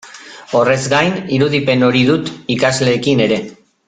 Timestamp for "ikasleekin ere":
2.55-3.39